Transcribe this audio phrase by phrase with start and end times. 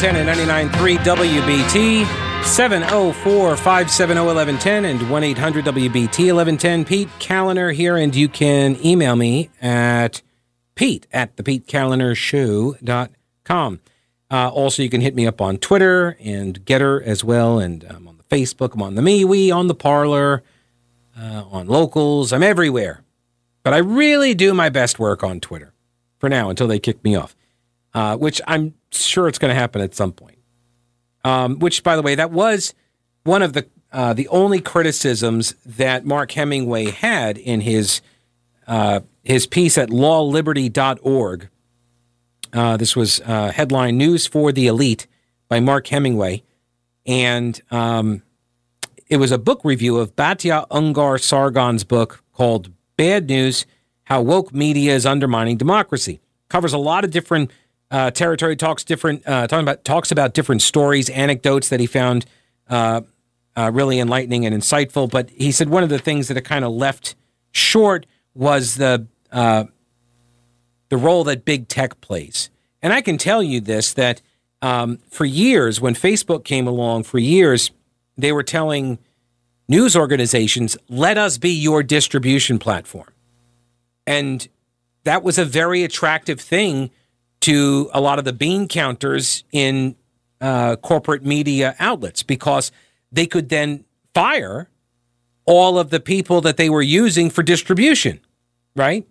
[0.00, 0.38] 1110 and
[0.70, 2.06] 99.3 WBT,
[2.44, 6.84] 704 570 1110 and 1 800 WBT 1110.
[6.84, 10.22] Pete Kaliner here, and you can email me at
[10.76, 13.80] pete at the PeteKalinershow.com.
[14.30, 18.06] Uh, also, you can hit me up on Twitter and GETTR as well, and I'm
[18.06, 20.44] on the Facebook, I'm on the MeWe, on the Parler,
[21.18, 22.32] uh, on Locals.
[22.32, 23.02] I'm everywhere.
[23.64, 25.74] But I really do my best work on Twitter
[26.18, 27.34] for now until they kick me off,
[27.94, 30.38] uh, which I'm sure it's going to happen at some point.
[31.24, 32.74] Um, which, by the way, that was
[33.24, 38.00] one of the uh, the only criticisms that Mark Hemingway had in his
[38.66, 41.48] uh, his piece at lawliberty.org.
[42.52, 45.06] Uh, this was uh, headline News for the Elite
[45.48, 46.42] by Mark Hemingway.
[47.06, 48.22] And um,
[49.08, 53.66] it was a book review of Batya Ungar Sargon's book called Bad News
[54.04, 56.20] How Woke Media is Undermining Democracy.
[56.48, 57.50] Covers a lot of different
[57.90, 62.26] uh, territory, talks different, uh, talking about, talks about different stories, anecdotes that he found
[62.68, 63.00] uh,
[63.56, 65.10] uh really enlightening and insightful.
[65.10, 67.14] But he said one of the things that it kind of left
[67.50, 69.64] short was the uh,
[70.88, 72.50] the role that big tech plays.
[72.82, 74.22] And I can tell you this that
[74.62, 77.70] um, for years, when Facebook came along, for years,
[78.16, 78.98] they were telling
[79.68, 83.12] news organizations, let us be your distribution platform.
[84.06, 84.48] And
[85.04, 86.90] that was a very attractive thing
[87.40, 89.96] to a lot of the bean counters in
[90.40, 92.70] uh, corporate media outlets because
[93.10, 94.68] they could then fire
[95.44, 98.20] all of the people that they were using for distribution,
[98.76, 99.06] right?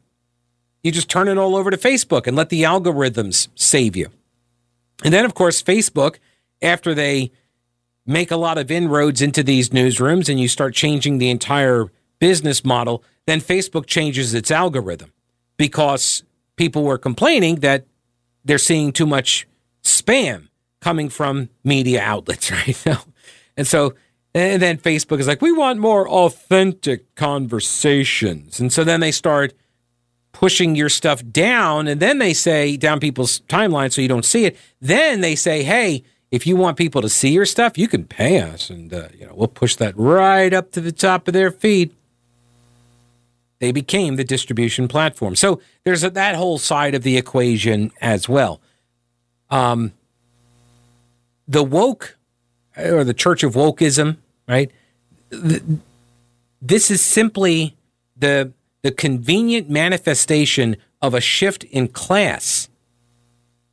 [0.83, 4.09] You just turn it all over to Facebook and let the algorithms save you.
[5.03, 6.17] And then, of course, Facebook,
[6.61, 7.31] after they
[8.05, 11.87] make a lot of inroads into these newsrooms and you start changing the entire
[12.19, 15.11] business model, then Facebook changes its algorithm
[15.57, 16.23] because
[16.55, 17.85] people were complaining that
[18.47, 19.47] they're seeing too much
[19.83, 20.47] spam
[20.81, 23.03] coming from media outlets right now.
[23.55, 23.93] And so,
[24.33, 28.59] and then Facebook is like, we want more authentic conversations.
[28.59, 29.53] And so then they start
[30.31, 34.45] pushing your stuff down and then they say down people's timeline so you don't see
[34.45, 38.03] it then they say hey if you want people to see your stuff you can
[38.03, 41.33] pay us and uh, you know we'll push that right up to the top of
[41.33, 41.91] their feed
[43.59, 48.27] they became the distribution platform so there's a, that whole side of the equation as
[48.27, 48.59] well
[49.49, 49.93] um,
[51.47, 52.17] the woke
[52.77, 54.71] or the church of wokeism right
[56.61, 57.75] this is simply
[58.15, 58.51] the
[58.83, 62.69] the convenient manifestation of a shift in class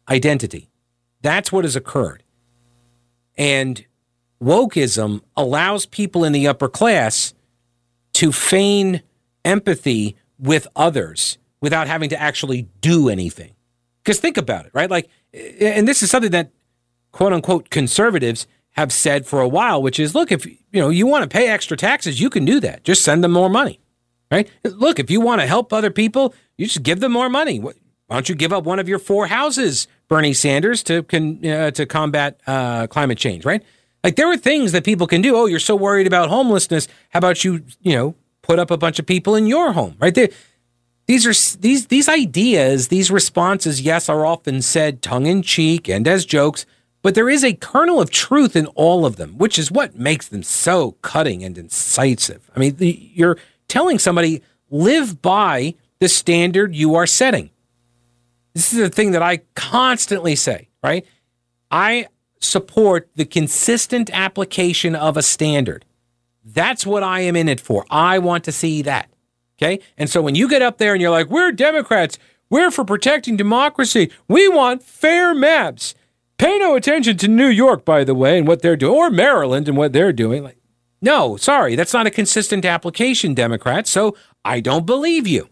[0.09, 0.69] identity.
[1.23, 2.23] That's what has occurred.
[3.37, 3.85] And
[4.43, 7.35] wokeism allows people in the upper class
[8.15, 9.03] to feign
[9.45, 13.55] empathy with others without having to actually do anything.
[14.03, 14.91] Because think about it, right?
[14.91, 16.51] Like, and this is something that
[17.13, 21.07] quote unquote conservatives have said for a while, which is look, if you know you
[21.07, 22.85] want to pay extra taxes, you can do that.
[22.85, 23.81] Just send them more money
[24.35, 24.51] right?
[24.65, 27.61] Look, if you want to help other people, you just give them more money.
[27.61, 27.73] Why
[28.11, 31.87] don't you give up one of your four houses, Bernie Sanders, to con, uh, to
[31.87, 33.63] combat uh, climate change, right?
[34.03, 35.37] Like there are things that people can do.
[35.37, 36.89] Oh, you're so worried about homelessness.
[37.11, 40.15] How about you, you know, put up a bunch of people in your home, right?
[40.15, 40.29] There,
[41.07, 43.81] these are these these ideas, these responses.
[43.81, 46.67] Yes, are often said tongue in cheek and as jokes,
[47.03, 50.29] but there is a kernel of truth in all of them, which is what makes
[50.29, 52.51] them so cutting and incisive.
[52.55, 57.51] I mean, the, you're telling somebody, live by the standard you are setting.
[58.53, 61.05] This is the thing that I constantly say, right?
[61.71, 62.09] I
[62.41, 65.85] support the consistent application of a standard.
[66.45, 67.87] That's what I am in it for.
[67.91, 69.09] I want to see that.
[69.59, 69.81] Okay.
[69.97, 72.19] And so when you get up there and you're like, we're Democrats,
[72.51, 75.95] we're for protecting democracy, we want fair maps.
[76.37, 79.69] Pay no attention to New York, by the way, and what they're doing, or Maryland
[79.69, 80.43] and what they're doing.
[80.43, 80.59] Like,
[81.01, 83.91] no, sorry, that's not a consistent application, Democrats.
[83.91, 85.49] So I don't believe you.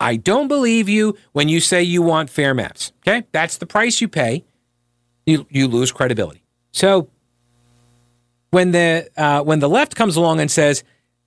[0.00, 2.92] I don't believe you when you say you want fair maps.
[3.06, 4.44] Okay, that's the price you pay.
[5.26, 6.44] You you lose credibility.
[6.70, 7.08] So
[8.50, 10.84] when the uh, when the left comes along and says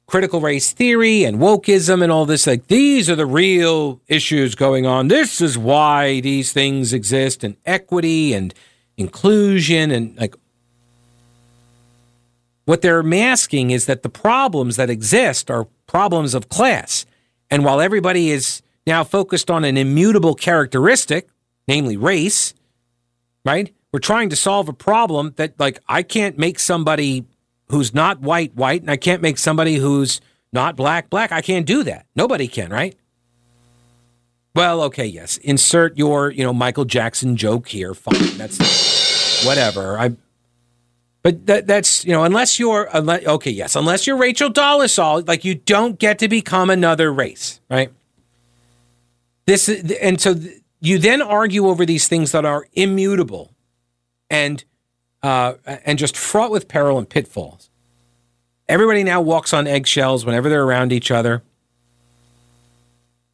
[0.08, 4.86] critical race theory and wokeism and all this, like these are the real issues going
[4.86, 5.08] on.
[5.08, 8.54] This is why these things exist, and equity and
[8.98, 10.36] inclusion and like
[12.66, 17.06] what they're masking is that the problems that exist are problems of class.
[17.50, 21.28] And while everybody is now focused on an immutable characteristic,
[21.68, 22.54] namely race,
[23.44, 23.74] right?
[23.92, 27.26] We're trying to solve a problem that, like, I can't make somebody
[27.68, 30.22] who's not white white, and I can't make somebody who's
[30.54, 31.32] not black black.
[31.32, 32.06] I can't do that.
[32.16, 32.96] Nobody can, right?
[34.54, 35.38] Well, okay, yes.
[35.38, 37.94] Insert your, you know, Michael Jackson joke here.
[37.94, 38.38] Fine.
[38.38, 39.98] That's whatever.
[39.98, 40.12] I,
[41.24, 45.46] but that that's you know unless you're unless, okay, yes, unless you're Rachel Dolezal, like
[45.46, 47.92] you don't get to become another race, right?
[49.46, 50.36] This and so
[50.80, 53.54] you then argue over these things that are immutable,
[54.32, 54.64] and
[55.22, 55.54] uh,
[55.86, 57.70] and just fraught with peril and pitfalls.
[58.68, 61.44] Everybody now walks on eggshells whenever they're around each other.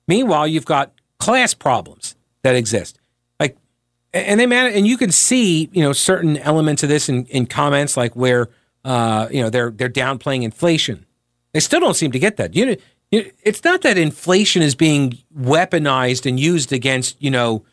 [0.08, 3.00] Meanwhile, you've got class problems that exist.
[3.40, 3.56] Like,
[4.12, 7.46] and they man, and you can see, you know, certain elements of this in, in
[7.46, 8.50] comments, like where,
[8.84, 11.06] uh, you know, they're they're downplaying inflation.
[11.54, 12.56] They still don't seem to get that.
[12.56, 12.76] You know,
[13.12, 17.64] it's not that inflation is being weaponized and used against, you know,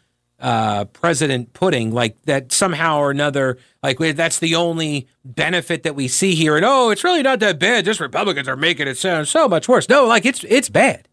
[0.45, 6.07] uh, President Pudding, like that somehow or another, like that's the only benefit that we
[6.07, 6.55] see here.
[6.55, 7.87] And oh, it's really not that bad.
[7.87, 9.89] Just Republicans are making it sound so much worse.
[9.89, 11.09] No, like it's it's bad.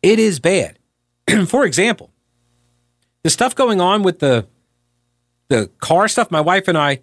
[0.00, 0.78] It is bad.
[1.46, 2.10] For example,
[3.22, 4.46] the stuff going on with the
[5.48, 7.00] the car stuff, my wife and I,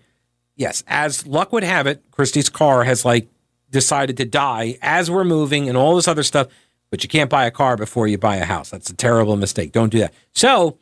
[0.56, 3.30] yes, as luck would have it, Christy's car has like
[3.70, 6.48] decided to die as we're moving and all this other stuff.
[6.90, 8.72] But you can't buy a car before you buy a house.
[8.72, 9.72] That's a terrible mistake.
[9.72, 10.14] Don't do that.
[10.34, 10.80] So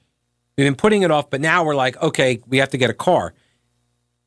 [0.59, 2.93] we've been putting it off, but now we're like, okay, we have to get a
[2.93, 3.33] car.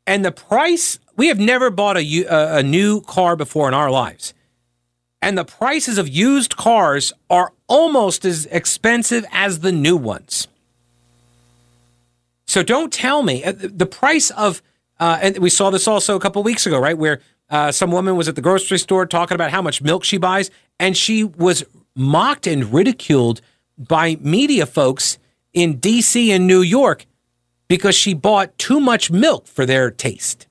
[0.06, 2.25] And the price, we have never bought a,
[2.58, 4.32] a new car before in our lives.
[5.20, 10.49] And the prices of used cars are almost as expensive as the new ones.
[12.46, 14.62] So don't tell me uh, the price of,
[14.99, 16.96] uh, and we saw this also a couple weeks ago, right?
[16.96, 17.20] Where
[17.50, 20.50] uh, some woman was at the grocery store talking about how much milk she buys,
[20.81, 21.62] and she was
[21.94, 23.43] mocked and ridiculed
[23.76, 25.19] by media folks
[25.53, 27.07] in DC and New York
[27.69, 30.47] because she bought too much milk for their taste.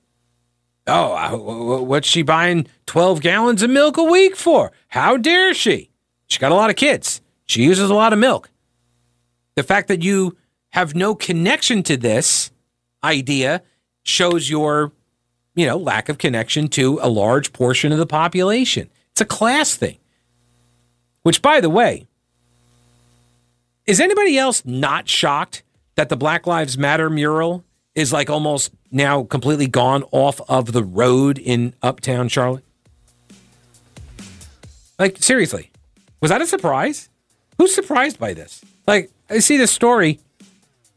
[0.86, 4.72] Oh, what's she buying 12 gallons of milk a week for?
[4.88, 5.90] How dare she?
[6.26, 7.20] She got a lot of kids.
[7.46, 8.50] She uses a lot of milk.
[9.54, 10.36] The fact that you
[10.70, 12.50] have no connection to this
[13.04, 13.62] idea
[14.02, 14.92] shows your,
[15.54, 18.88] you know, lack of connection to a large portion of the population.
[19.12, 19.98] It's a class thing.
[21.22, 22.06] Which, by the way,
[23.86, 25.62] is anybody else not shocked
[25.96, 27.64] that the Black Lives Matter mural
[27.94, 32.64] is like almost now completely gone off of the road in uptown Charlotte?
[34.98, 35.70] Like, seriously,
[36.20, 37.08] was that a surprise?
[37.58, 38.64] Who's surprised by this?
[38.86, 40.20] Like, I see this story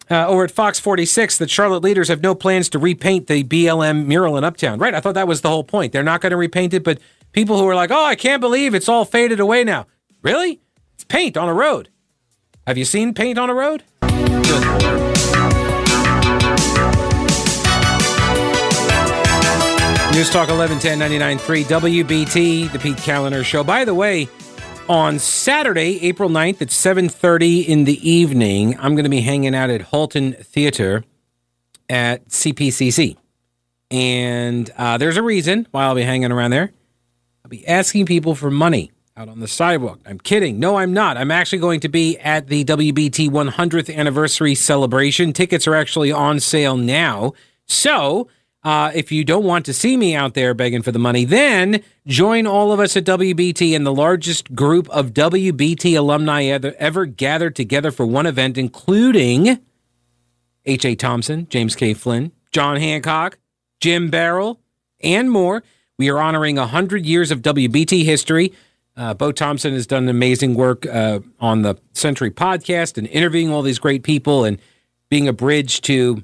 [0.09, 4.05] uh, over at Fox 46 that Charlotte leaders have no plans to repaint the BLM
[4.05, 4.77] mural in Uptown.
[4.79, 4.93] Right.
[4.93, 5.91] I thought that was the whole point.
[5.91, 6.99] They're not going to repaint it, but
[7.31, 9.87] people who are like, oh, I can't believe it's all faded away now.
[10.21, 10.59] Really?
[10.93, 11.89] It's paint on a road.
[12.67, 13.83] Have you seen paint on a road?
[20.15, 23.63] News Talk 1110 99.3 WBT, the Pete Kaliner Show.
[23.63, 24.27] By the way,
[24.89, 29.69] on Saturday, April 9th at 7.30 in the evening, I'm going to be hanging out
[29.69, 31.03] at Halton Theater
[31.87, 33.15] at CPCC.
[33.91, 36.71] And uh, there's a reason why I'll be hanging around there.
[37.43, 40.01] I'll be asking people for money out on the sidewalk.
[40.05, 40.59] I'm kidding.
[40.59, 41.15] No, I'm not.
[41.15, 45.31] I'm actually going to be at the WBT 100th anniversary celebration.
[45.31, 47.31] Tickets are actually on sale now.
[47.65, 48.27] So
[48.65, 51.81] uh, if you don't want to see me out there begging for the money, then
[52.05, 57.05] join all of us at WBT in the largest group of WBT alumni ever, ever
[57.05, 59.59] gathered together for one event, including
[60.65, 60.93] H.A.
[60.95, 61.93] Thompson, James K.
[61.93, 63.37] Flynn, John Hancock,
[63.79, 64.59] Jim Barrell,
[65.01, 65.63] and more.
[65.97, 68.51] We are honoring 100 years of WBT history.
[68.97, 73.61] Uh, Bo Thompson has done amazing work uh, on the Century podcast and interviewing all
[73.61, 74.57] these great people and
[75.09, 76.23] being a bridge to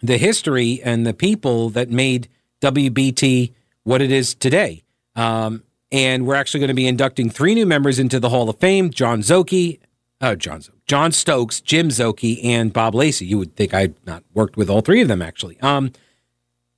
[0.00, 2.28] the history and the people that made
[2.60, 4.82] WBT what it is today.
[5.16, 8.58] Um, and we're actually going to be inducting three new members into the Hall of
[8.58, 9.80] Fame: John Szoke,
[10.20, 13.26] uh, John John Stokes, Jim Szoke, and Bob Lacey.
[13.26, 15.60] You would think I'd not worked with all three of them actually.
[15.60, 15.92] Um,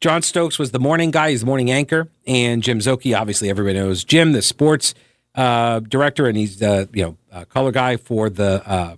[0.02, 3.78] John Stokes was the morning guy; he's the morning anchor, and Jim Szoke, obviously everybody
[3.78, 4.94] knows Jim, the sports
[5.36, 8.96] uh, director, and he's the you know color guy for the uh,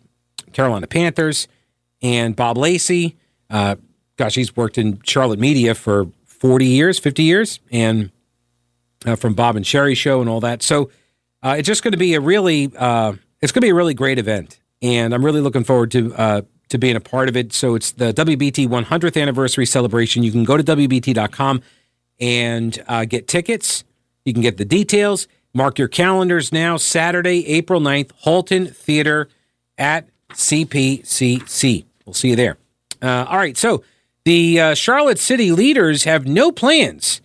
[0.55, 1.47] Carolina Panthers,
[2.01, 3.17] and Bob Lacey.
[3.51, 3.77] Uh,
[4.17, 8.11] gosh, he's worked in Charlotte media for 40 years, 50 years, and
[9.05, 10.63] uh, from Bob and Sheri show and all that.
[10.63, 10.91] So
[11.43, 13.93] uh, it's just going to be a really, uh, it's going to be a really
[13.93, 17.53] great event, and I'm really looking forward to uh, to being a part of it.
[17.53, 20.23] So it's the WBT 100th anniversary celebration.
[20.23, 21.63] You can go to WBT.com
[22.21, 23.85] and uh, get tickets.
[24.25, 25.29] You can get the details.
[25.53, 26.77] Mark your calendars now.
[26.77, 29.29] Saturday, April 9th, Halton Theater
[29.79, 31.85] at CPCC.
[32.05, 32.59] We'll see you there.
[33.01, 33.85] Uh, all right, so
[34.25, 37.21] the uh, Charlotte City leaders have no plans,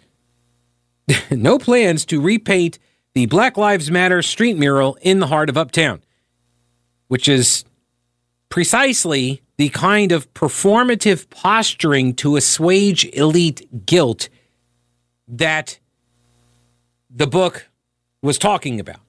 [1.31, 2.77] no plans to repaint
[3.13, 6.01] the Black Lives Matter street mural in the heart of Uptown,
[7.07, 7.63] which is
[8.49, 14.29] precisely the kind of performative posturing to assuage elite guilt
[15.27, 15.79] that
[17.09, 17.69] the book
[18.21, 18.99] was talking about.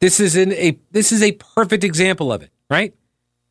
[0.00, 2.94] This is a this is a perfect example of it, right?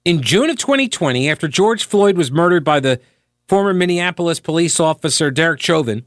[0.03, 2.99] In June of 2020, after George Floyd was murdered by the
[3.47, 6.05] former Minneapolis police officer Derek Chauvin,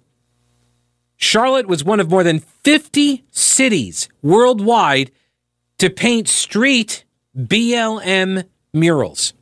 [1.17, 5.11] Charlotte was one of more than 50 cities worldwide
[5.79, 7.05] to paint street
[7.37, 9.33] BLM murals.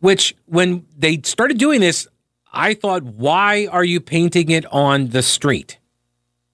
[0.00, 2.08] Which, when they started doing this,
[2.52, 5.78] I thought, why are you painting it on the street?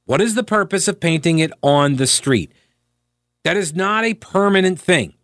[0.04, 2.52] What is the purpose of painting it on the street?
[3.44, 5.14] That is not a permanent thing.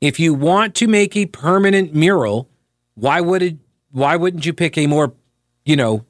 [0.00, 2.48] If you want to make a permanent mural,
[2.94, 3.56] why would it
[3.92, 5.14] why wouldn't you pick a more,
[5.64, 6.04] you know,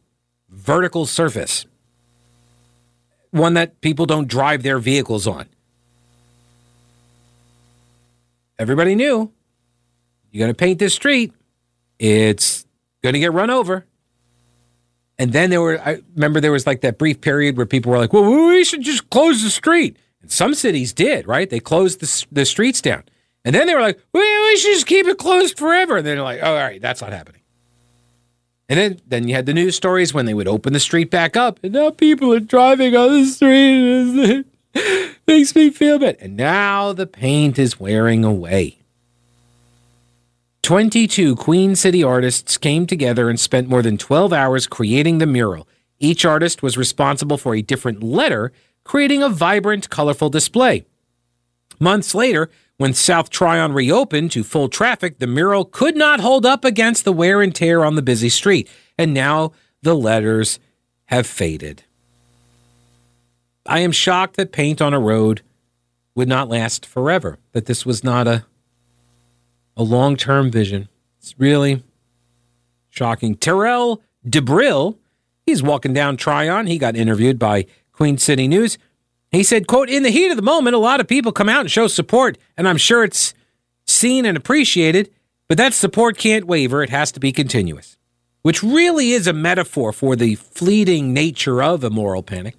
[0.48, 1.64] vertical surface?
[3.30, 5.46] One that people don't drive their vehicles on.
[8.58, 9.32] Everybody knew
[10.30, 11.32] you're going to paint this street,
[11.98, 12.66] it's
[13.02, 13.86] going to get run over.
[15.18, 17.98] And then there were, I remember there was like that brief period where people were
[17.98, 19.98] like, well, we should just close the street.
[20.22, 21.48] And some cities did, right?
[21.48, 23.04] They closed the, the streets down.
[23.44, 25.98] And then they were like, well, we should just keep it closed forever.
[25.98, 27.40] And they're like, oh, all right, that's not happening.
[28.70, 31.36] And then, then you had the news stories when they would open the street back
[31.36, 34.46] up, and now people are driving on the street.
[34.74, 36.18] It makes me feel bad.
[36.20, 38.79] And now the paint is wearing away.
[40.62, 45.66] 22 Queen City artists came together and spent more than 12 hours creating the mural.
[45.98, 48.52] Each artist was responsible for a different letter,
[48.84, 50.84] creating a vibrant, colorful display.
[51.78, 56.64] Months later, when South Tryon reopened to full traffic, the mural could not hold up
[56.64, 59.52] against the wear and tear on the busy street, and now
[59.82, 60.58] the letters
[61.06, 61.84] have faded.
[63.66, 65.42] I am shocked that paint on a road
[66.14, 68.44] would not last forever, that this was not a,
[69.76, 70.88] a long term vision.
[71.18, 71.82] It's really
[72.88, 73.36] shocking.
[73.36, 74.96] Terrell DeBrill,
[75.46, 76.66] he's walking down Tryon.
[76.66, 78.78] He got interviewed by Queen City News.
[79.30, 81.60] He said, quote, in the heat of the moment, a lot of people come out
[81.60, 83.32] and show support, and I'm sure it's
[83.86, 85.10] seen and appreciated,
[85.48, 86.82] but that support can't waver.
[86.82, 87.96] It has to be continuous,
[88.42, 92.56] which really is a metaphor for the fleeting nature of a moral panic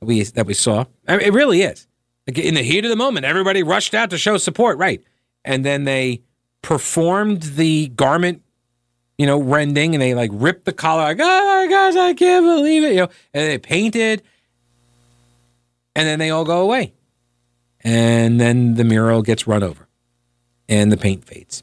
[0.00, 0.84] that we, that we saw.
[1.08, 1.88] I mean, it really is.
[2.26, 5.02] Like in the heat of the moment, everybody rushed out to show support, right?
[5.44, 6.22] And then they
[6.62, 8.42] performed the garment,
[9.18, 12.44] you know, rending, and they like ripped the collar, like, oh my gosh, I can't
[12.44, 14.22] believe it, you know, and they painted
[15.94, 16.92] and then they all go away.
[17.84, 19.88] And then the mural gets run over
[20.68, 21.62] and the paint fades.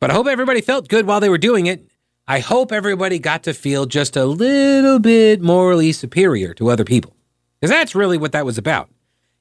[0.00, 1.86] But I hope everybody felt good while they were doing it.
[2.26, 7.14] I hope everybody got to feel just a little bit morally superior to other people.
[7.60, 8.88] Because that's really what that was about.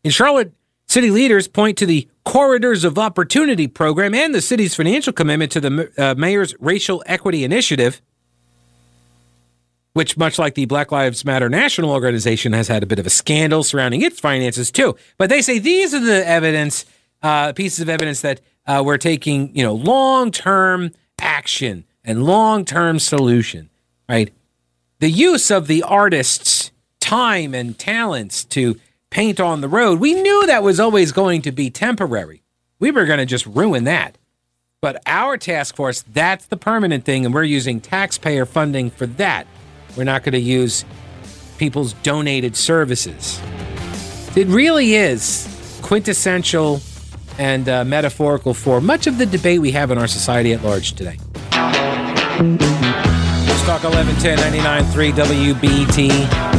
[0.04, 0.52] In Charlotte,
[0.90, 5.62] city leaders point to the Corridors of Opportunity program and the city's financial commitment to
[5.62, 8.02] the uh, mayor's racial equity initiative
[9.94, 13.10] which, much like the Black Lives Matter national organization, has had a bit of a
[13.10, 14.96] scandal surrounding its finances too.
[15.18, 16.86] But they say these are the evidence,
[17.22, 22.66] uh, pieces of evidence that uh, we're taking, you know, long term action and long
[22.66, 23.70] term solution,
[24.08, 24.32] right?
[25.00, 28.80] The use of the artist's time and talents to
[29.10, 32.44] paint on the road, we knew that was always going to be temporary.
[32.80, 34.18] We were going to just ruin that.
[34.82, 39.46] But our task force, that's the permanent thing, and we're using taxpayer funding for that.
[39.98, 40.86] We're not going to use
[41.58, 43.42] people's donated services.
[44.38, 45.48] It really is
[45.82, 46.82] quintessential
[47.38, 50.94] and uh, metaphorical for much of the debate we have in our society at large
[50.94, 51.18] today.
[53.64, 55.12] Stock 1110 99.3
[55.54, 56.59] WBT.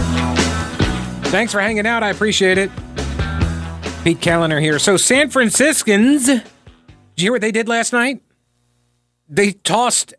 [1.31, 2.03] Thanks for hanging out.
[2.03, 2.71] I appreciate it.
[4.03, 4.81] Pete Kaliner here.
[4.81, 6.43] So, San Franciscans, did
[7.17, 8.21] you hear what they did last night?
[9.29, 10.13] They tossed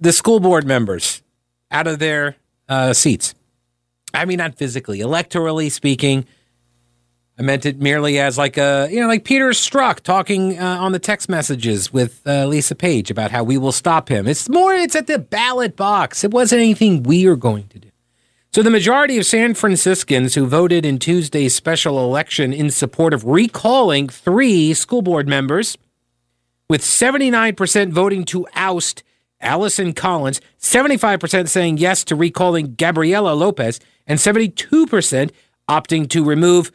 [0.00, 1.22] the school board members
[1.70, 2.34] out of their
[2.68, 3.36] uh, seats.
[4.12, 6.26] I mean, not physically, electorally speaking.
[7.38, 10.90] I meant it merely as like a, you know, like Peter Strzok talking uh, on
[10.90, 14.26] the text messages with uh, Lisa Page about how we will stop him.
[14.26, 16.24] It's more, it's at the ballot box.
[16.24, 17.87] It wasn't anything we are going to do.
[18.50, 23.24] So the majority of San Franciscans who voted in Tuesday's special election in support of
[23.24, 25.76] recalling three school board members,
[26.70, 29.02] with 79% voting to oust
[29.40, 35.30] Allison Collins, 75% saying yes to recalling Gabriela Lopez, and 72%
[35.68, 36.72] opting to remove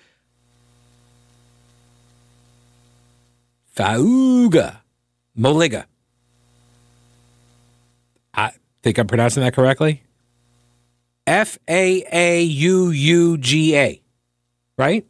[3.76, 4.78] Fauga
[5.38, 5.86] Moliga.
[8.36, 8.52] I
[8.84, 10.03] think I'm pronouncing that correctly.
[11.26, 14.02] F A A U U G A.
[14.78, 15.06] Right?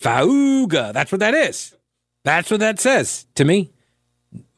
[0.00, 0.92] Fauga.
[0.92, 1.76] That's what that is.
[2.24, 3.70] That's what that says to me.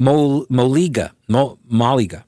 [0.01, 1.13] Moliga.
[1.29, 2.25] Mo, Moliga.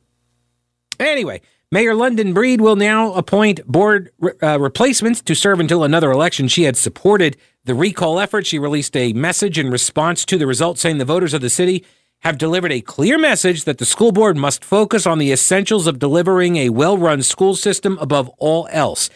[0.98, 4.10] Anyway, Mayor London Breed will now appoint board
[4.42, 6.48] uh, replacements to serve until another election.
[6.48, 8.46] She had supported the recall effort.
[8.46, 11.84] She released a message in response to the results saying the voters of the city
[12.26, 16.00] have delivered a clear message that the school board must focus on the essentials of
[16.00, 19.08] delivering a well run school system above all else.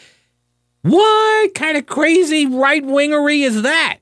[0.81, 3.97] What kind of crazy right wingery is that?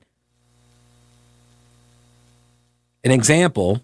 [3.02, 3.82] An example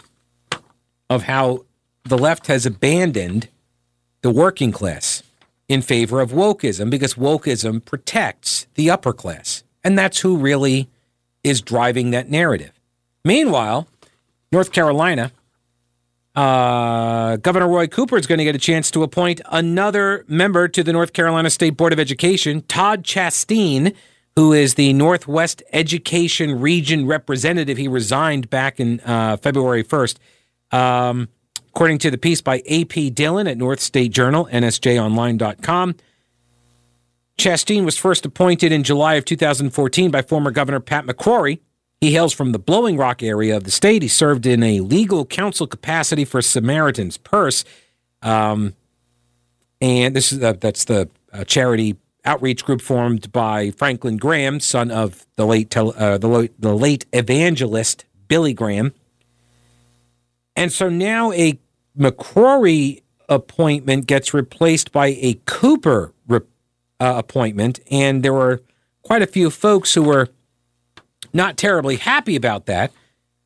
[1.10, 1.64] of how
[2.04, 3.48] the left has abandoned
[4.22, 5.24] the working class
[5.68, 9.64] in favor of wokeism because wokeism protects the upper class.
[9.82, 10.88] And that's who really
[11.42, 12.70] is driving that narrative.
[13.24, 13.88] Meanwhile,
[14.52, 15.32] North Carolina,
[16.34, 20.82] uh, Governor Roy Cooper is going to get a chance to appoint another member to
[20.82, 23.94] the North Carolina State Board of Education, Todd Chasteen,
[24.36, 27.78] who is the Northwest Education Region representative.
[27.78, 30.18] He resigned back in uh, February 1st.
[30.72, 31.28] Um,
[31.68, 33.10] according to the piece by A.P.
[33.10, 35.94] Dillon at North State Journal, nsjonline.com.
[37.38, 41.60] Chasteen was first appointed in July of 2014 by former Governor Pat McCrory.
[42.00, 44.02] He hails from the Blowing Rock area of the state.
[44.02, 47.64] He served in a legal counsel capacity for Samaritan's Purse,
[48.22, 48.74] um,
[49.80, 54.90] and this is uh, that's the uh, charity outreach group formed by Franklin Graham, son
[54.90, 58.92] of the late uh, the, lo- the late evangelist Billy Graham.
[60.54, 61.58] And so now a
[61.98, 66.40] McCrory appointment gets replaced by a Cooper re-
[67.00, 68.60] uh, appointment, and there were
[69.02, 70.28] quite a few folks who were
[71.36, 72.92] not terribly happy about that,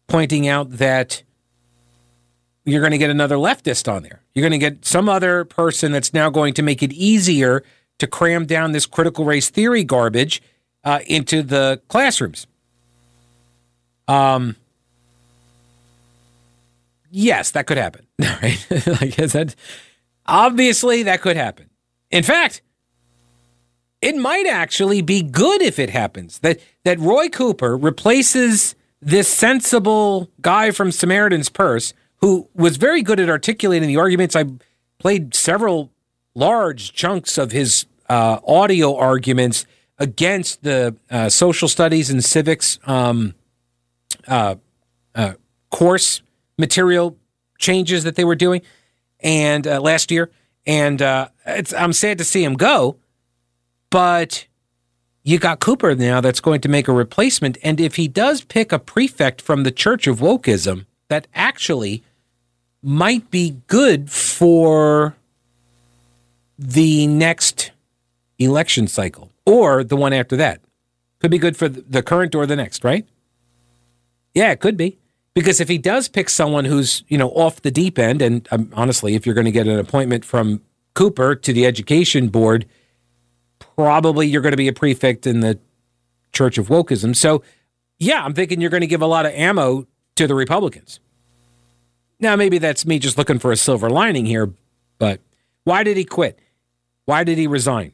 [0.07, 1.23] pointing out that
[2.65, 4.23] you're going to get another leftist on there.
[4.35, 7.63] You're going to get some other person that's now going to make it easier
[7.99, 10.41] to cram down this critical race theory garbage
[10.85, 12.47] uh, into the classrooms.
[14.09, 14.57] Um,
[17.11, 18.07] yes, that could happen.
[18.43, 18.67] Right?
[18.71, 19.55] like I said,
[20.25, 21.69] obviously that could happen.
[22.11, 22.63] In fact,
[24.01, 30.31] it might actually be good if it happens that that Roy Cooper replaces this sensible
[30.41, 34.37] guy from Samaritan's Purse who was very good at articulating the arguments.
[34.37, 34.45] I
[34.99, 35.91] played several
[36.35, 39.65] large chunks of his uh, audio arguments
[39.99, 43.35] against the uh, social studies and civics um,
[44.27, 44.57] uh,
[45.15, 45.33] uh
[45.71, 46.21] course
[46.59, 47.17] material
[47.59, 48.63] changes that they were doing,
[49.21, 50.31] and uh, last year.
[50.67, 51.29] And uh,
[51.77, 52.97] I'm sad to see him go
[53.91, 54.47] but
[55.23, 57.59] you got Cooper now that's going to make a replacement.
[57.63, 62.03] And if he does pick a prefect from the Church of Wokeism, that actually
[62.83, 65.17] might be good for
[66.59, 67.73] the next
[68.39, 70.61] election cycle or the one after that.
[71.19, 73.07] Could be good for the current or the next, right?
[74.35, 74.99] Yeah, it could be.
[75.35, 78.71] Because if he does pick someone who's, you know, off the deep end, and um,
[78.75, 80.63] honestly, if you're going to get an appointment from
[80.95, 82.67] Cooper to the education board,
[83.77, 85.59] probably you're going to be a prefect in the
[86.33, 87.15] Church of Wokeism.
[87.17, 87.43] So,
[87.99, 91.01] yeah, I'm thinking you're going to give a lot of ammo to the Republicans.
[92.19, 94.53] Now, maybe that's me just looking for a silver lining here,
[94.99, 95.21] but
[95.65, 96.39] why did he quit?
[97.07, 97.93] Why did he resign?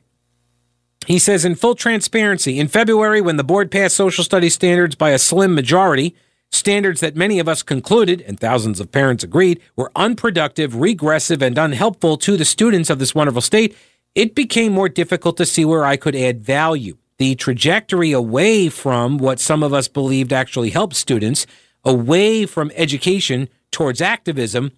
[1.07, 5.11] He says, in full transparency, in February, when the board passed social studies standards by
[5.11, 6.17] a slim majority,
[6.51, 11.57] standards that many of us concluded, and thousands of parents agreed, were unproductive, regressive, and
[11.57, 13.77] unhelpful to the students of this wonderful state,
[14.17, 16.97] it became more difficult to see where I could add value.
[17.19, 21.47] The trajectory away from what some of us believed actually helped students,
[21.85, 24.73] away from education towards activism,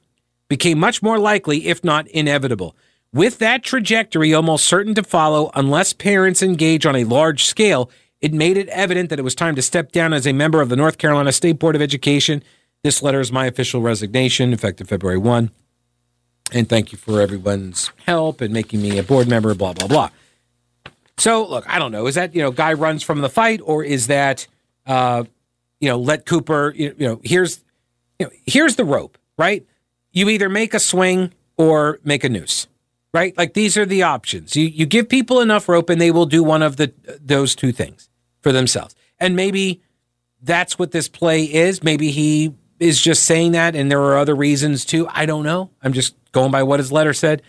[0.49, 2.77] became much more likely, if not inevitable.
[3.13, 8.35] With that trajectory almost certain to follow, unless parents engage on a large scale, it
[8.35, 10.77] made it evident that it was time to step down as a member of the
[10.77, 12.43] North Carolina State Board of Education.
[12.83, 15.53] This letter is my official resignation, effective February 1
[16.53, 20.11] and thank you for everyone's help and making me a board member, blah, blah, blah.
[21.19, 22.07] So, look, I don't know.
[22.07, 24.47] Is that, you know, guy runs from the fight or is that,
[24.87, 25.25] uh,
[25.81, 27.63] you know, let Cooper, you know, here's,
[28.19, 29.67] you know, here's the rope, right?
[30.13, 32.69] You either make a swing or make a noose,
[33.13, 33.37] right?
[33.37, 34.57] Like these are the options.
[34.57, 37.73] You, you give people enough rope and they will do one of the, those two
[37.73, 38.09] things
[38.41, 38.95] for themselves.
[39.19, 39.83] And maybe
[40.41, 41.83] that's what this play is.
[41.83, 45.07] Maybe he is just saying that and there are other reasons too.
[45.11, 45.71] I don't know.
[45.83, 47.43] I'm just going by what his letter said.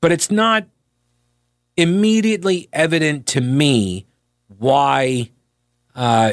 [0.00, 0.66] But it's not
[1.76, 4.06] immediately evident to me
[4.46, 5.30] why
[5.94, 6.32] uh,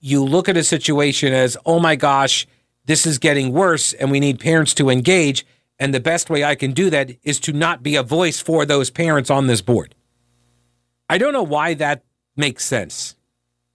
[0.00, 2.46] you look at a situation as, oh my gosh,
[2.84, 5.46] this is getting worse and we need parents to engage.
[5.78, 8.64] And the best way I can do that is to not be a voice for
[8.64, 9.94] those parents on this board.
[11.08, 12.04] I don't know why that
[12.36, 13.14] makes sense.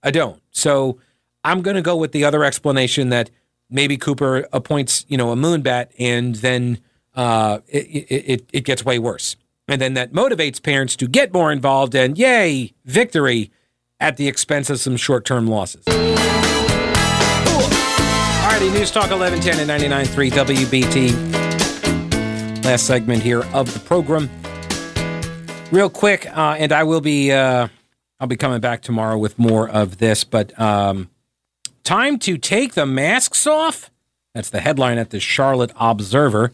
[0.02, 0.42] I don't.
[0.50, 0.98] So
[1.44, 3.30] I'm going to go with the other explanation that
[3.68, 6.78] maybe Cooper appoints, you know, a moonbat and then
[7.14, 9.36] uh, it, it, it gets way worse.
[9.68, 13.50] And then that motivates parents to get more involved and yay, victory
[14.00, 15.84] at the expense of some short term losses.
[18.52, 22.64] Alrighty, News Talk 1110 and 99.3 WBT.
[22.64, 24.28] Last segment here of the program.
[25.70, 27.68] Real quick, uh, and I will be uh,
[28.20, 31.08] I'll be coming back tomorrow with more of this, but um,
[31.82, 33.90] time to take the masks off.
[34.34, 36.52] That's the headline at the Charlotte Observer.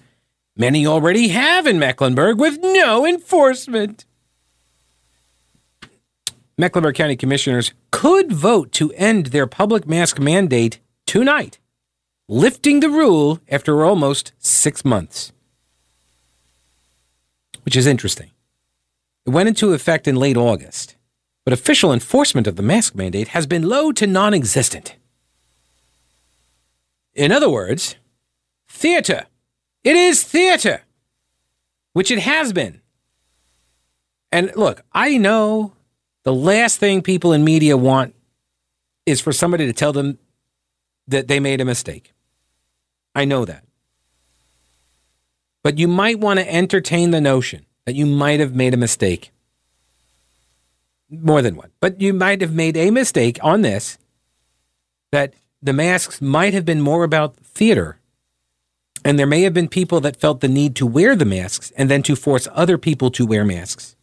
[0.57, 4.05] Many already have in Mecklenburg with no enforcement.
[6.61, 11.59] Mecklenburg County Commissioners could vote to end their public mask mandate tonight,
[12.29, 15.31] lifting the rule after almost six months.
[17.62, 18.33] Which is interesting.
[19.25, 20.97] It went into effect in late August,
[21.45, 24.97] but official enforcement of the mask mandate has been low to non existent.
[27.14, 27.97] In other words,
[28.68, 29.27] theater.
[29.85, 30.83] It is theater,
[31.92, 32.81] which it has been.
[34.31, 35.73] And look, I know
[36.25, 38.14] the last thing people in media want
[39.07, 40.18] is for somebody to tell them
[41.07, 42.12] that they made a mistake.
[43.14, 43.64] I know that.
[45.62, 49.33] But you might want to entertain the notion that you might have made a mistake.
[51.11, 51.71] More than one.
[51.81, 53.97] But you might have made a mistake on this
[55.11, 57.99] that the masks might have been more about theater.
[59.05, 61.90] And there may have been people that felt the need to wear the masks and
[61.90, 63.97] then to force other people to wear masks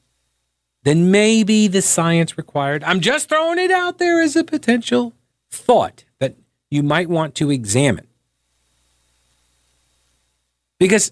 [0.85, 2.83] then maybe the science required.
[2.83, 5.13] I'm just throwing it out there as a potential
[5.49, 6.35] thought that
[6.69, 8.07] you might want to examine.
[10.77, 11.11] Because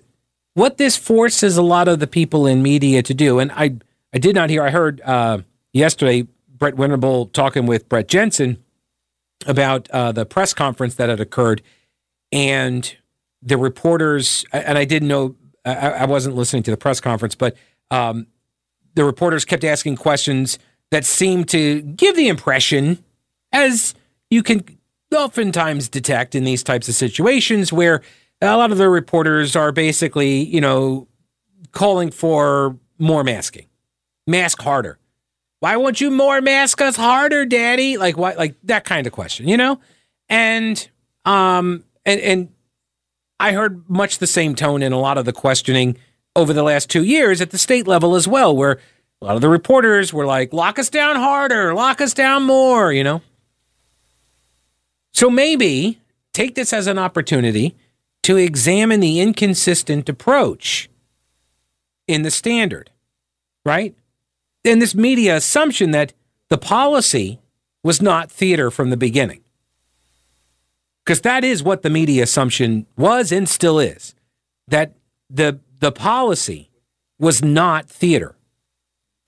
[0.53, 3.77] what this forces a lot of the people in media to do, and I,
[4.13, 5.39] I did not hear, I heard uh,
[5.73, 8.62] yesterday Brett Winterble talking with Brett Jensen
[9.45, 11.61] about uh, the press conference that had occurred,
[12.31, 12.95] and
[13.41, 17.55] the reporters, and I didn't know, I, I wasn't listening to the press conference, but
[17.91, 18.27] um,
[18.95, 20.59] the reporters kept asking questions
[20.91, 23.03] that seemed to give the impression,
[23.51, 23.93] as
[24.29, 24.63] you can
[25.13, 28.01] oftentimes detect in these types of situations, where
[28.41, 31.07] a lot of the reporters are basically, you know,
[31.71, 33.67] calling for more masking,
[34.27, 34.97] mask harder.
[35.63, 37.95] Why won't you more mask us harder, Daddy?
[37.95, 38.37] Like what?
[38.37, 39.79] Like that kind of question, you know?
[40.27, 40.89] And
[41.23, 42.49] um, and and
[43.39, 45.97] I heard much the same tone in a lot of the questioning
[46.35, 48.77] over the last two years at the state level as well, where
[49.21, 52.91] a lot of the reporters were like, lock us down harder, lock us down more,
[52.91, 53.21] you know?
[55.13, 55.97] So maybe
[56.33, 57.73] take this as an opportunity
[58.23, 60.89] to examine the inconsistent approach
[62.05, 62.89] in the standard,
[63.65, 63.95] right?
[64.65, 66.13] And this media assumption that
[66.49, 67.39] the policy
[67.83, 69.41] was not theater from the beginning.
[71.03, 74.15] Because that is what the media assumption was and still is
[74.67, 74.93] that
[75.29, 76.69] the the policy
[77.19, 78.35] was not theater,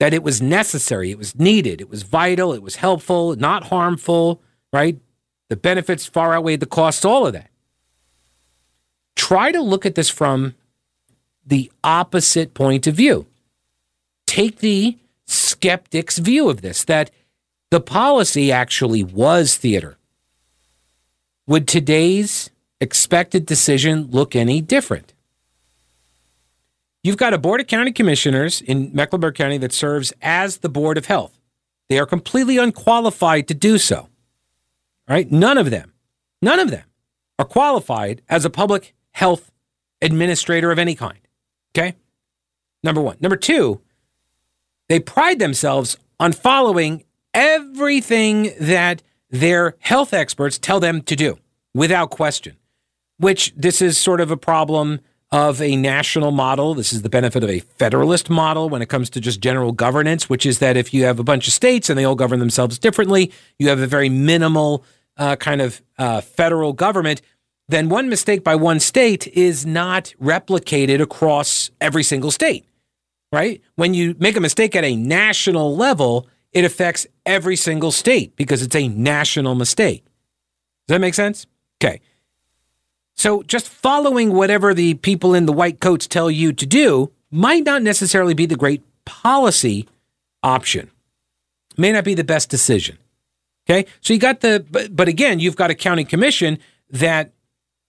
[0.00, 4.40] that it was necessary, it was needed, it was vital, it was helpful, not harmful,
[4.72, 4.98] right?
[5.50, 7.50] The benefits far outweighed the costs, all of that.
[9.16, 10.54] Try to look at this from
[11.44, 13.26] the opposite point of view.
[14.26, 14.96] Take the
[15.56, 17.10] skeptic's view of this that
[17.70, 19.96] the policy actually was theater.
[21.46, 25.14] Would today's expected decision look any different?
[27.02, 30.98] You've got a board of county commissioners in Mecklenburg County that serves as the board
[30.98, 31.38] of health.
[31.88, 34.08] They are completely unqualified to do so.
[35.08, 35.30] Right?
[35.30, 35.92] None of them,
[36.42, 36.84] none of them
[37.38, 39.52] are qualified as a public health
[40.02, 41.20] administrator of any kind.
[41.74, 41.94] Okay?
[42.82, 43.16] Number one.
[43.20, 43.80] Number two,
[44.88, 51.38] they pride themselves on following everything that their health experts tell them to do
[51.74, 52.56] without question,
[53.18, 55.00] which this is sort of a problem
[55.32, 56.74] of a national model.
[56.74, 60.30] This is the benefit of a federalist model when it comes to just general governance,
[60.30, 62.78] which is that if you have a bunch of states and they all govern themselves
[62.78, 64.84] differently, you have a very minimal
[65.16, 67.22] uh, kind of uh, federal government.
[67.68, 72.64] Then one mistake by one state is not replicated across every single state,
[73.36, 73.60] right?
[73.74, 78.62] When you make a mistake at a national level, it affects every single state because
[78.62, 80.04] it's a national mistake.
[80.88, 81.46] Does that make sense?
[81.78, 82.00] Okay.
[83.14, 87.64] So just following whatever the people in the white coats tell you to do might
[87.64, 89.86] not necessarily be the great policy
[90.42, 90.90] option.
[91.76, 92.96] May not be the best decision.
[93.68, 93.86] Okay.
[94.00, 97.32] So you got the, but, but again, you've got a county commission that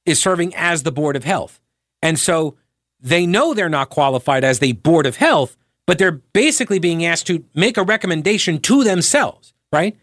[0.06, 1.62] is serving as the board of health.
[2.02, 2.58] And so
[3.00, 7.28] they know they're not qualified as the board of health, but they're basically being asked
[7.28, 9.96] to make a recommendation to themselves, right?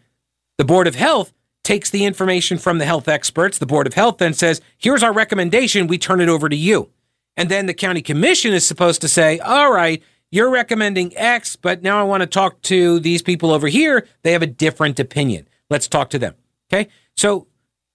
[0.57, 1.33] The board of health
[1.65, 3.57] takes the information from the health experts.
[3.57, 5.87] The Board of Health then says, here's our recommendation.
[5.87, 6.91] We turn it over to you.
[7.35, 11.81] And then the county commission is supposed to say, all right, you're recommending X, but
[11.81, 14.07] now I want to talk to these people over here.
[14.21, 15.47] They have a different opinion.
[15.69, 16.35] Let's talk to them.
[16.71, 16.89] Okay.
[17.17, 17.47] So,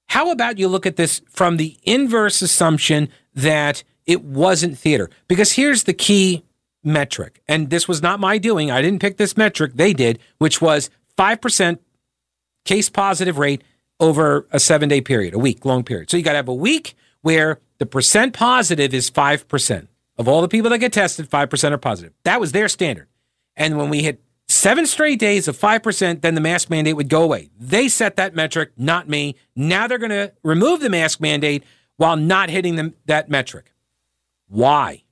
[0.08, 5.08] how about you look at this from the inverse assumption that it wasn't theater?
[5.28, 6.44] Because here's the key
[6.82, 7.40] metric.
[7.46, 8.70] And this was not my doing.
[8.70, 9.72] I didn't pick this metric.
[9.74, 11.78] They did, which was 5%
[12.64, 13.62] case positive rate
[14.00, 16.10] over a seven day period, a week long period.
[16.10, 19.86] So you got to have a week where the percent positive is 5%.
[20.18, 22.12] Of all the people that get tested, 5% are positive.
[22.24, 23.06] That was their standard.
[23.56, 27.22] And when we hit seven straight days of 5%, then the mask mandate would go
[27.22, 27.50] away.
[27.58, 29.36] They set that metric, not me.
[29.56, 31.64] Now they're going to remove the mask mandate
[31.96, 33.72] while not hitting them, that metric.
[34.50, 35.04] Why?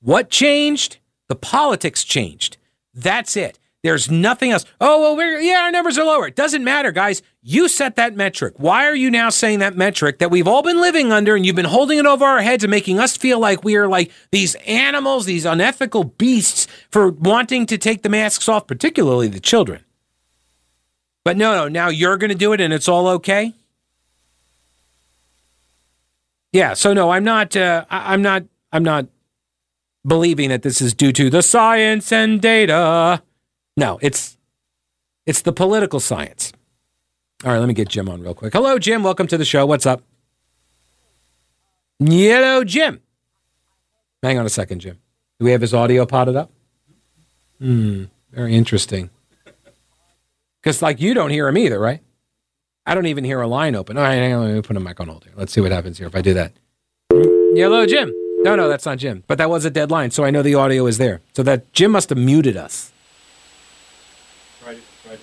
[0.00, 0.98] What changed?
[1.28, 2.58] The politics changed.
[2.92, 3.58] That's it.
[3.82, 4.64] There's nothing else.
[4.80, 6.26] Oh, well, we're, yeah, our numbers are lower.
[6.26, 7.22] It doesn't matter, guys.
[7.42, 8.54] You set that metric.
[8.56, 11.56] Why are you now saying that metric that we've all been living under and you've
[11.56, 14.54] been holding it over our heads and making us feel like we are like these
[14.66, 19.84] animals, these unethical beasts for wanting to take the masks off, particularly the children?
[21.22, 23.54] But no, no, now you're going to do it and it's all okay?
[26.54, 29.08] Yeah, so no, I'm not, uh, I, I'm not, I'm not
[30.06, 33.20] believing that this is due to the science and data.
[33.76, 34.38] No, it's
[35.26, 36.52] it's the political science.
[37.44, 38.52] All right, let me get Jim on real quick.
[38.52, 39.02] Hello, Jim.
[39.02, 39.66] Welcome to the show.
[39.66, 40.04] What's up?
[41.98, 43.00] Hello, Jim.
[44.22, 45.00] Hang on a second, Jim.
[45.40, 46.52] Do we have his audio potted up?
[47.58, 49.10] Hmm, very interesting.
[50.62, 52.00] Because, like, you don't hear him either, right?
[52.86, 53.96] I don't even hear a line open.
[53.96, 55.32] All right, hang on, let me put him mic on hold here.
[55.36, 56.52] Let's see what happens here if I do that.
[57.10, 58.12] Hello, Jim.
[58.42, 59.24] No, no, that's not Jim.
[59.26, 61.22] But that was a dead line, so I know the audio is there.
[61.32, 62.92] So that Jim must have muted us.
[64.66, 65.18] Right, right.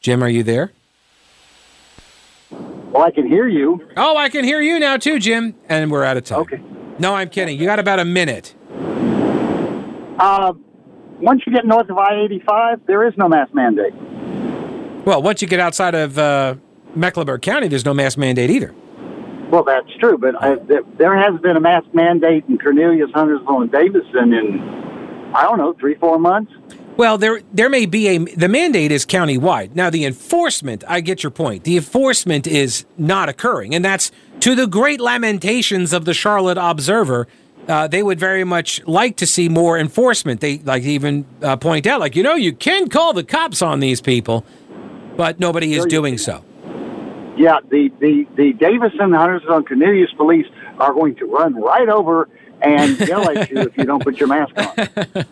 [0.00, 0.72] Jim, are you there?
[2.50, 3.86] Well, I can hear you.
[3.98, 5.54] Oh, I can hear you now too, Jim.
[5.68, 6.40] And we're out of time.
[6.40, 6.62] Okay.
[6.98, 7.58] No, I'm kidding.
[7.58, 8.54] You got about a minute.
[10.18, 10.54] Uh,
[11.20, 13.92] once you get north of I-85, there is no mask mandate.
[15.04, 16.54] Well, once you get outside of uh,
[16.94, 18.74] Mecklenburg County, there's no mask mandate either.
[19.50, 20.56] Well, that's true, but I,
[20.98, 24.60] there has been a mask mandate in Cornelius, Huntersville, and Davidson in,
[25.34, 26.52] I don't know, three, four months.
[26.98, 29.76] Well, there there may be a the mandate is county-wide.
[29.76, 31.62] Now the enforcement, I get your point.
[31.62, 37.28] The enforcement is not occurring, and that's to the great lamentations of the Charlotte Observer.
[37.68, 40.40] Uh, they would very much like to see more enforcement.
[40.40, 43.78] They like even uh, point out, like you know, you can call the cops on
[43.78, 44.44] these people,
[45.16, 46.44] but nobody is doing so.
[47.38, 50.46] Yeah, the the the Davidson, Huntersville, Cornelius police
[50.78, 52.28] are going to run right over
[52.60, 55.26] and yell at you if you don't put your mask on.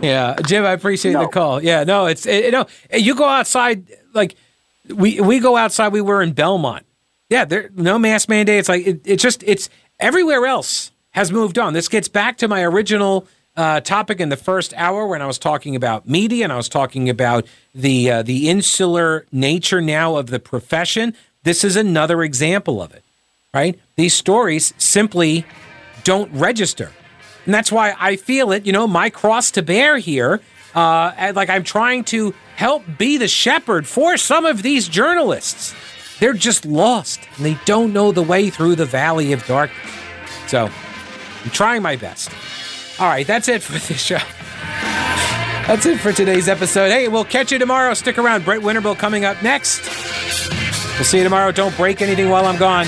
[0.02, 1.22] yeah, Jim, I appreciate no.
[1.22, 1.62] the call.
[1.62, 4.36] Yeah, no, it's it, you know you go outside like
[4.88, 5.92] we we go outside.
[5.92, 6.86] We were in Belmont.
[7.28, 8.60] Yeah, there no mask mandate.
[8.60, 9.68] It's like it, it's just it's
[9.98, 11.72] everywhere else has moved on.
[11.72, 15.38] This gets back to my original uh, topic in the first hour when I was
[15.38, 20.28] talking about media and I was talking about the uh, the insular nature now of
[20.28, 21.14] the profession.
[21.44, 23.04] This is another example of it,
[23.52, 23.78] right?
[23.96, 25.44] These stories simply
[26.02, 26.90] don't register.
[27.44, 30.40] And that's why I feel it, you know, my cross to bear here.
[30.74, 35.74] Uh, like I'm trying to help be the shepherd for some of these journalists.
[36.18, 39.78] They're just lost and they don't know the way through the valley of darkness.
[40.48, 40.68] So
[41.44, 42.30] I'm trying my best.
[42.98, 44.18] All right, that's it for this show.
[45.66, 46.90] That's it for today's episode.
[46.90, 47.94] Hey, we'll catch you tomorrow.
[47.94, 48.44] Stick around.
[48.44, 49.80] Brett Winterble coming up next.
[50.96, 51.50] We'll see you tomorrow.
[51.52, 52.86] Don't break anything while I'm gone.